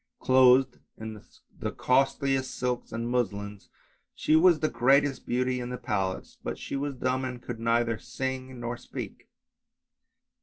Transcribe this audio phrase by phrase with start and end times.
[0.19, 1.21] Clothed in
[1.59, 3.69] the costliest silks and muslins
[4.15, 7.99] she was the greatest beauty in the palace, but she was dumb and could neither
[7.99, 9.29] sing nor speak.